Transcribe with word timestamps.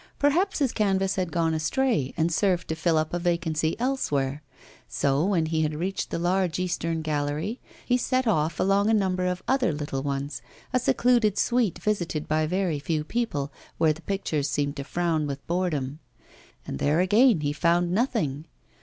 Perhaps 0.17 0.57
his 0.57 0.71
canvas 0.73 1.15
had 1.15 1.31
gone 1.31 1.53
astray 1.53 2.11
and 2.17 2.31
served 2.31 2.67
to 2.69 2.75
fill 2.75 2.97
up 2.97 3.13
a 3.13 3.19
vacancy 3.19 3.79
elsewhere. 3.79 4.41
So 4.87 5.23
when 5.23 5.45
he 5.45 5.61
had 5.61 5.75
reached 5.75 6.09
the 6.09 6.17
large 6.17 6.57
eastern 6.57 7.03
gallery, 7.03 7.59
he 7.85 7.97
set 7.97 8.25
off 8.25 8.59
along 8.59 8.89
a 8.89 8.95
number 8.95 9.27
of 9.27 9.43
other 9.47 9.71
little 9.71 10.01
ones, 10.01 10.41
a 10.73 10.79
secluded 10.79 11.37
suite 11.37 11.77
visited 11.77 12.27
by 12.27 12.47
very 12.47 12.79
few 12.79 13.03
people, 13.03 13.53
where 13.77 13.93
the 13.93 14.01
pictures 14.01 14.49
seemed 14.49 14.75
to 14.77 14.83
frown 14.83 15.27
with 15.27 15.45
boredom. 15.45 15.99
And 16.65 16.79
there 16.79 16.99
again 16.99 17.41
he 17.41 17.53
found 17.53 17.91
nothing. 17.91 18.47